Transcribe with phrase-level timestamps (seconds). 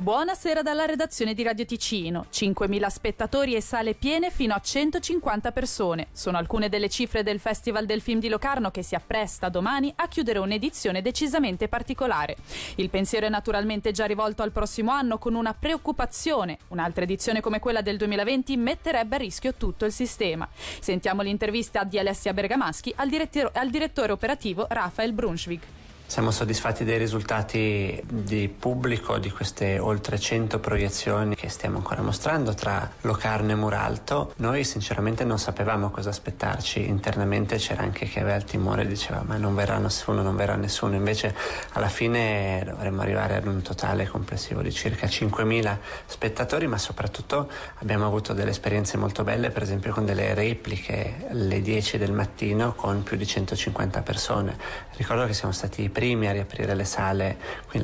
[0.00, 2.24] Buonasera dalla redazione di Radio Ticino.
[2.32, 6.06] 5.000 spettatori e sale piene fino a 150 persone.
[6.12, 10.08] Sono alcune delle cifre del Festival del Film di Locarno che si appresta domani a
[10.08, 12.36] chiudere un'edizione decisamente particolare.
[12.76, 16.56] Il pensiero è naturalmente già rivolto al prossimo anno con una preoccupazione.
[16.68, 20.48] Un'altra edizione come quella del 2020 metterebbe a rischio tutto il sistema.
[20.80, 25.60] Sentiamo l'intervista di Alessia Bergamaschi al, direttore, al direttore operativo Rafael Brunschwig.
[26.10, 32.52] Siamo soddisfatti dei risultati di pubblico di queste oltre 100 proiezioni che stiamo ancora mostrando
[32.52, 34.32] tra Locarno e Muralto.
[34.38, 39.36] Noi sinceramente non sapevamo cosa aspettarci, internamente c'era anche chi aveva il timore, diceva ma
[39.36, 41.32] non verrà nessuno, non verrà nessuno, invece
[41.74, 47.48] alla fine dovremmo arrivare ad un totale complessivo di circa 5.000 spettatori, ma soprattutto
[47.78, 52.74] abbiamo avuto delle esperienze molto belle, per esempio con delle repliche alle 10 del mattino
[52.74, 54.58] con più di 150 persone.
[54.96, 57.36] Ricordo che siamo stati i primi a riaprire le sale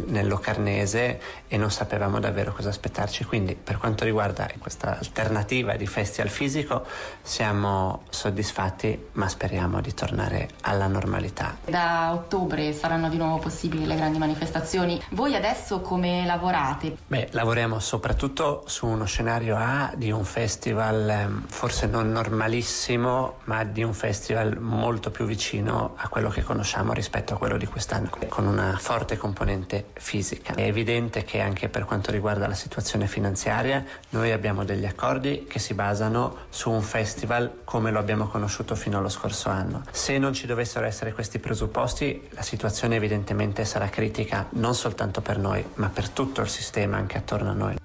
[0.07, 3.25] nel Locarnese e non sapevamo davvero cosa aspettarci.
[3.25, 6.87] Quindi per quanto riguarda questa alternativa di festival fisico
[7.21, 11.59] siamo soddisfatti ma speriamo di tornare alla normalità.
[11.67, 14.99] Da ottobre saranno di nuovo possibili le grandi manifestazioni.
[15.11, 16.97] Voi adesso come lavorate?
[17.07, 23.63] Beh, lavoriamo soprattutto su uno scenario A di un festival ehm, forse non normalissimo ma
[23.65, 28.05] di un festival molto più vicino a quello che conosciamo rispetto a quello di quest'anno
[28.29, 30.55] con una forte componente fisica.
[30.55, 35.59] È evidente che anche per quanto riguarda la situazione finanziaria noi abbiamo degli accordi che
[35.59, 39.83] si basano su un festival come lo abbiamo conosciuto fino allo scorso anno.
[39.91, 45.39] Se non ci dovessero essere questi presupposti la situazione evidentemente sarà critica non soltanto per
[45.39, 47.77] noi ma per tutto il sistema anche attorno a noi.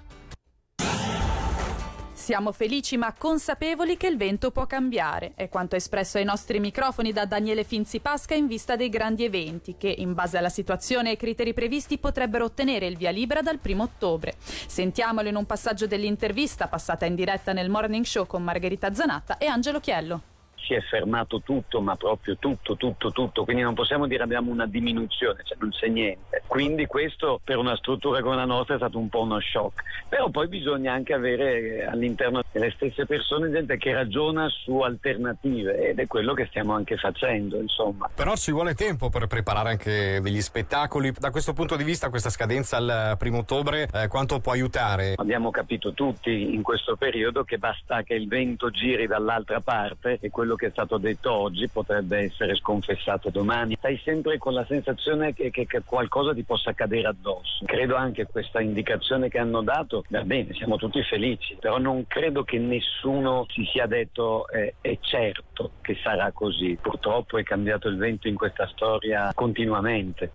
[2.22, 7.12] Siamo felici ma consapevoli che il vento può cambiare, è quanto espresso ai nostri microfoni
[7.12, 11.10] da Daniele Finzi Pasca in vista dei grandi eventi che, in base alla situazione e
[11.10, 14.34] ai criteri previsti, potrebbero ottenere il via libera dal 1 ottobre.
[14.38, 19.46] Sentiamolo in un passaggio dell'intervista passata in diretta nel Morning Show con Margherita Zanatta e
[19.46, 20.31] Angelo Chiello
[20.64, 24.66] si è fermato tutto, ma proprio tutto, tutto, tutto, quindi non possiamo dire abbiamo una
[24.66, 26.42] diminuzione, cioè non c'è niente.
[26.46, 29.82] Quindi questo per una struttura come la nostra è stato un po' uno shock.
[30.08, 35.88] Però poi bisogna anche avere eh, all'interno delle stesse persone gente che ragiona su alternative
[35.88, 38.10] ed è quello che stiamo anche facendo, insomma.
[38.14, 41.12] Però ci vuole tempo per preparare anche degli spettacoli.
[41.18, 45.14] Da questo punto di vista questa scadenza al primo ottobre eh, quanto può aiutare?
[45.16, 50.30] Abbiamo capito tutti in questo periodo che basta che il vento giri dall'altra parte e
[50.30, 53.76] quello quello che è stato detto oggi potrebbe essere sconfessato domani.
[53.76, 57.64] Stai sempre con la sensazione che, che, che qualcosa ti possa cadere addosso.
[57.64, 62.44] Credo anche questa indicazione che hanno dato, va bene, siamo tutti felici, però non credo
[62.44, 66.78] che nessuno si sia detto eh, è certo che sarà così.
[66.80, 70.32] Purtroppo è cambiato il vento in questa storia continuamente.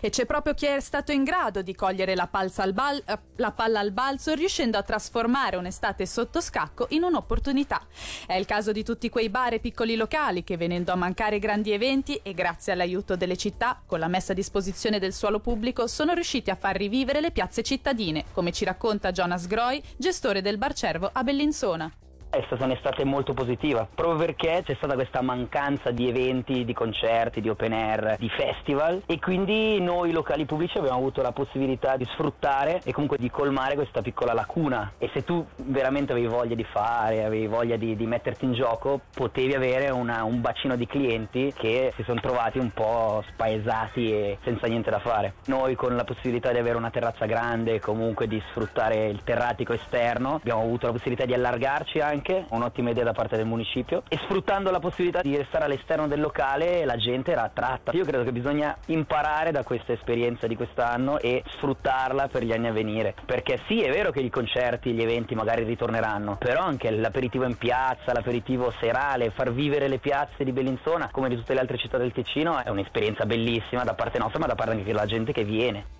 [0.00, 3.52] E c'è proprio chi è stato in grado di cogliere la, al bal- eh, la
[3.52, 7.86] palla al balzo riuscendo a trasformare un'estate sotto scacco in un'opportunità.
[8.26, 11.72] È il caso di tutti quei bar e piccoli locali che venendo a mancare grandi
[11.72, 16.14] eventi e grazie all'aiuto delle città, con la messa a disposizione del suolo pubblico, sono
[16.14, 20.72] riusciti a far rivivere le piazze cittadine, come ci racconta Jonas Groy, gestore del Bar
[20.72, 21.92] Cervo a Bellinzona.
[22.32, 27.40] È stata un'estate molto positiva, proprio perché c'è stata questa mancanza di eventi, di concerti,
[27.40, 32.04] di open air, di festival e quindi noi locali pubblici abbiamo avuto la possibilità di
[32.12, 36.62] sfruttare e comunque di colmare questa piccola lacuna e se tu veramente avevi voglia di
[36.62, 41.52] fare, avevi voglia di, di metterti in gioco, potevi avere una, un bacino di clienti
[41.52, 45.34] che si sono trovati un po' spaesati e senza niente da fare.
[45.46, 49.72] Noi con la possibilità di avere una terrazza grande e comunque di sfruttare il terratico
[49.72, 54.02] esterno abbiamo avuto la possibilità di allargarci anche anche, un'ottima idea da parte del municipio
[54.08, 57.92] e sfruttando la possibilità di restare all'esterno del locale la gente era attratta.
[57.92, 62.68] Io credo che bisogna imparare da questa esperienza di quest'anno e sfruttarla per gli anni
[62.68, 66.90] a venire, perché sì è vero che i concerti, gli eventi magari ritorneranno, però anche
[66.90, 71.60] l'aperitivo in piazza, l'aperitivo serale, far vivere le piazze di Bellinzona come di tutte le
[71.60, 75.06] altre città del Ticino è un'esperienza bellissima da parte nostra ma da parte anche della
[75.06, 75.98] gente che viene.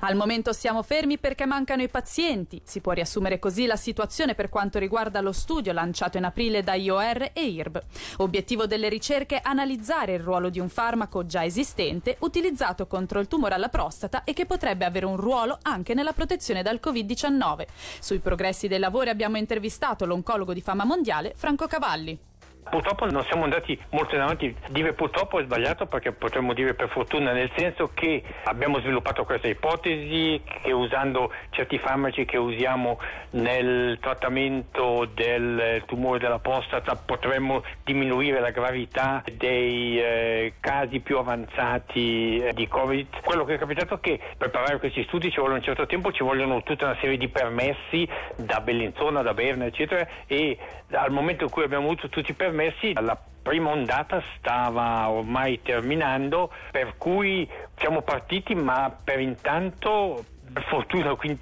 [0.00, 2.60] Al momento siamo fermi perché mancano i pazienti.
[2.64, 6.74] Si può riassumere così la situazione per quanto riguarda lo studio lanciato in aprile da
[6.74, 7.82] IOR e IRB.
[8.18, 13.26] Obiettivo delle ricerche è analizzare il ruolo di un farmaco già esistente utilizzato contro il
[13.26, 17.66] tumore alla prostata e che potrebbe avere un ruolo anche nella protezione dal Covid-19.
[17.98, 22.27] Sui progressi dei lavori abbiamo intervistato l'oncologo di fama mondiale Franco Cavalli
[22.70, 26.88] Purtroppo non siamo andati molto in avanti, dire purtroppo è sbagliato perché potremmo dire per
[26.88, 32.98] fortuna, nel senso che abbiamo sviluppato questa ipotesi che usando certi farmaci che usiamo
[33.30, 42.38] nel trattamento del tumore della prostata potremmo diminuire la gravità dei eh, casi più avanzati
[42.38, 43.20] eh, di Covid.
[43.22, 46.12] Quello che è capitato è che per preparare questi studi ci vuole un certo tempo,
[46.12, 50.58] ci vogliono tutta una serie di permessi da Bellinzona, da Berna, eccetera, e
[50.92, 52.56] al momento in cui abbiamo avuto tutti i permessi,
[52.94, 61.14] la prima ondata stava ormai terminando, per cui siamo partiti, ma per intanto per fortuna
[61.14, 61.38] qui in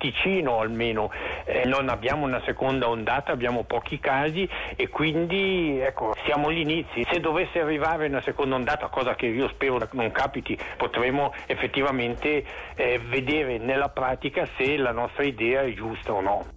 [0.59, 1.11] almeno
[1.45, 7.05] eh, non abbiamo una seconda ondata, abbiamo pochi casi e quindi ecco, siamo agli inizi.
[7.11, 13.01] Se dovesse arrivare una seconda ondata, cosa che io spero non capiti, potremo effettivamente eh,
[13.05, 16.56] vedere nella pratica se la nostra idea è giusta o no.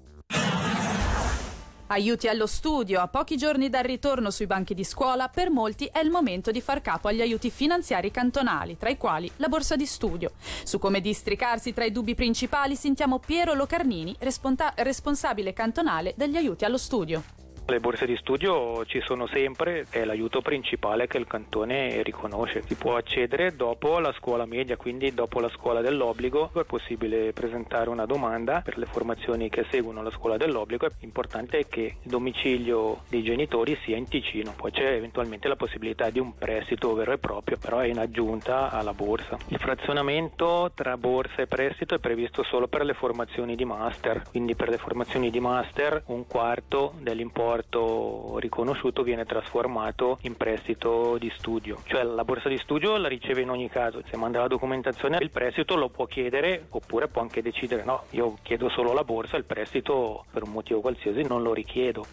[1.91, 5.97] Aiuti allo studio, a pochi giorni dal ritorno sui banchi di scuola, per molti è
[5.97, 9.87] il momento di far capo agli aiuti finanziari cantonali, tra i quali la borsa di
[9.87, 10.33] studio.
[10.63, 16.63] Su come districarsi tra i dubbi principali sentiamo Piero Locarnini, responta- responsabile cantonale degli aiuti
[16.63, 17.23] allo studio.
[17.69, 22.63] Le borse di studio ci sono sempre, è l'aiuto principale che il cantone riconosce.
[22.65, 27.91] Si può accedere dopo la scuola media, quindi dopo la scuola dell'obbligo è possibile presentare
[27.91, 30.87] una domanda per le formazioni che seguono la scuola dell'obbligo.
[31.01, 36.09] L'importante è che il domicilio dei genitori sia in Ticino, poi c'è eventualmente la possibilità
[36.09, 39.37] di un prestito vero e proprio, però è in aggiunta alla borsa.
[39.49, 44.55] Il frazionamento tra borsa e prestito è previsto solo per le formazioni di master, quindi
[44.55, 51.31] per le formazioni di master un quarto dell'importo importo riconosciuto viene trasformato in prestito di
[51.37, 51.81] studio.
[51.85, 55.29] Cioè la borsa di studio la riceve in ogni caso, se manda la documentazione il
[55.29, 59.45] prestito lo può chiedere oppure può anche decidere no, io chiedo solo la borsa, il
[59.45, 62.05] prestito per un motivo qualsiasi non lo richiedo.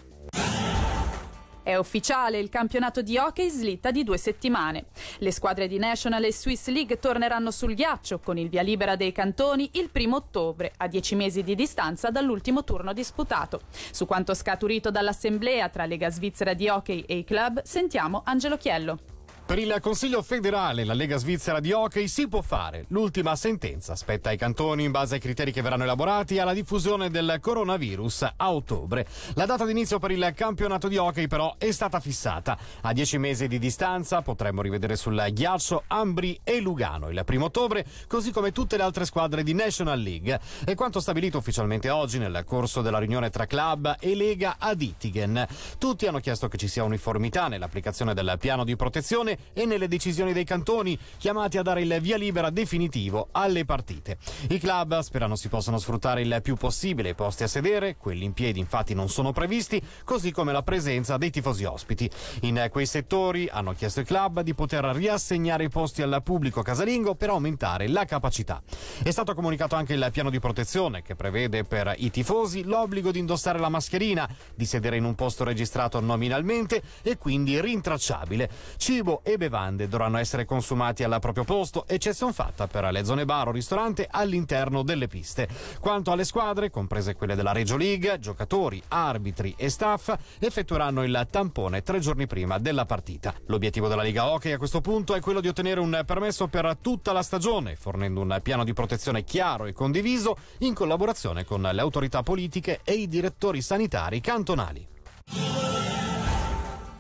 [1.67, 4.85] È ufficiale, il campionato di hockey slitta di due settimane.
[5.19, 9.11] Le squadre di National e Swiss League torneranno sul ghiaccio con il via libera dei
[9.11, 13.63] cantoni il primo ottobre, a dieci mesi di distanza dall'ultimo turno disputato.
[13.91, 19.16] Su quanto scaturito dall'assemblea tra Lega Svizzera di Hockey e i club, sentiamo Angelo Chiello.
[19.47, 22.87] Per il Consiglio federale, la Lega Svizzera di Hockey si può fare.
[22.89, 27.39] L'ultima sentenza spetta ai cantoni in base ai criteri che verranno elaborati alla diffusione del
[27.41, 29.07] coronavirus a ottobre.
[29.35, 32.59] La data d'inizio per il campionato di hockey però è stata fissata.
[32.81, 37.87] A dieci mesi di distanza potremmo rivedere sul ghiaccio Ambri e Lugano il primo ottobre,
[38.09, 40.41] così come tutte le altre squadre di National League.
[40.65, 45.47] È quanto stabilito ufficialmente oggi nel corso della riunione tra club e Lega ad Ittigen.
[45.79, 50.33] Tutti hanno chiesto che ci sia uniformità nell'applicazione del piano di protezione e nelle decisioni
[50.33, 54.19] dei cantoni, chiamati a dare il via libera definitivo alle partite.
[54.49, 58.33] I club sperano si possano sfruttare il più possibile i posti a sedere, quelli in
[58.33, 62.11] piedi infatti non sono previsti, così come la presenza dei tifosi ospiti.
[62.43, 67.15] In quei settori hanno chiesto ai club di poter riassegnare i posti al pubblico casalingo
[67.15, 68.63] per aumentare la capacità.
[69.03, 73.19] È stato comunicato anche il piano di protezione che prevede per i tifosi l'obbligo di
[73.19, 78.51] indossare la mascherina, di sedere in un posto registrato nominalmente e quindi rintracciabile.
[78.77, 83.49] Cibo e bevande dovranno essere consumati al proprio posto, eccezione fatta per le zone bar
[83.49, 85.49] o ristorante all'interno delle piste.
[85.81, 91.83] Quanto alle squadre, comprese quelle della Reggio League, giocatori, arbitri e staff effettueranno il tampone
[91.83, 93.35] tre giorni prima della partita.
[93.47, 97.11] L'obiettivo della Liga Hockey a questo punto è quello di ottenere un permesso per tutta
[97.13, 102.23] la stagione, fornendo un piano di protezione chiaro e condiviso in collaborazione con le autorità
[102.23, 104.87] politiche e i direttori sanitari cantonali.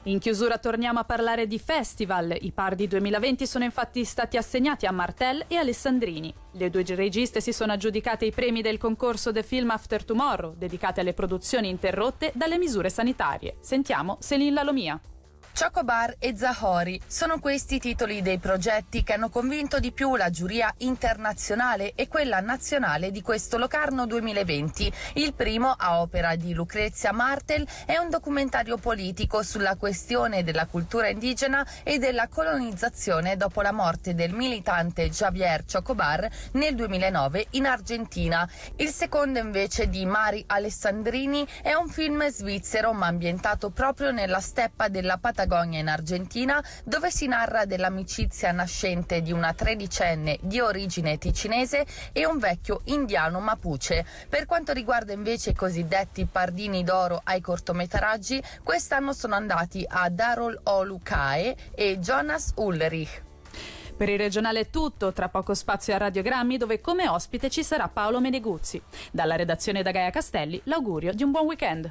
[0.06, 2.32] In chiusura torniamo a parlare di festival.
[2.40, 6.32] I Pardi 2020 sono infatti stati assegnati a Martel e Alessandrini.
[6.52, 11.00] Le due registe si sono aggiudicate i premi del concorso The Film After Tomorrow, dedicate
[11.00, 13.56] alle produzioni interrotte dalle misure sanitarie.
[13.58, 15.00] Sentiamo Céline Lalomia.
[15.58, 20.28] Chocobar e Zahori sono questi i titoli dei progetti che hanno convinto di più la
[20.28, 24.92] giuria internazionale e quella nazionale di questo Locarno 2020.
[25.14, 31.08] Il primo, a opera di Lucrezia Martel, è un documentario politico sulla questione della cultura
[31.08, 38.46] indigena e della colonizzazione dopo la morte del militante Javier Chocobar nel 2009 in Argentina.
[38.76, 44.88] Il secondo invece di Mari Alessandrini è un film svizzero ma ambientato proprio nella steppa
[44.88, 51.18] della Patagonia Patagonia in Argentina, dove si narra dell'amicizia nascente di una tredicenne di origine
[51.18, 54.04] ticinese e un vecchio indiano mapuche.
[54.28, 60.58] Per quanto riguarda invece i cosiddetti pardini d'oro ai cortometraggi, quest'anno sono andati a Darol
[60.64, 63.22] Olukae e Jonas Ulrich.
[63.96, 67.88] Per il regionale è tutto, tra poco spazio a Radiogrammi dove come ospite ci sarà
[67.88, 68.82] Paolo Meneguzzi.
[69.10, 71.90] Dalla redazione da Gaia Castelli l'augurio di un buon weekend.